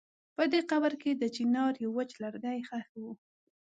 په 0.35 0.43
دې 0.51 0.61
قبر 0.71 0.93
کې 1.01 1.11
د 1.15 1.23
چنار 1.35 1.73
يو 1.83 1.89
وچ 1.97 2.11
لرګی 2.23 2.59
ښخ 2.67 2.89
و. 3.01 3.03